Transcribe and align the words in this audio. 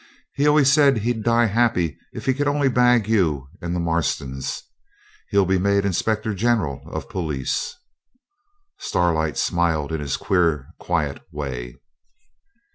He 0.33 0.47
always 0.47 0.71
said 0.71 0.97
he'd 0.97 1.21
die 1.21 1.45
happy 1.45 1.95
if 2.11 2.25
he 2.25 2.33
could 2.33 2.47
only 2.47 2.69
bag 2.69 3.07
you 3.07 3.49
and 3.61 3.75
the 3.75 3.79
Marstons. 3.79 4.63
He'll 5.29 5.45
be 5.45 5.59
made 5.59 5.85
Inspector 5.85 6.33
General 6.33 6.81
of 6.89 7.07
Police.' 7.07 7.75
Starlight 8.79 9.37
smiled 9.37 9.91
in 9.91 9.99
his 10.01 10.17
queer, 10.17 10.73
quiet 10.79 11.21
way. 11.31 11.77